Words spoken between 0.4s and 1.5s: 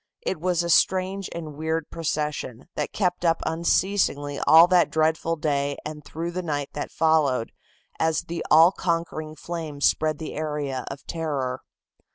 was a strange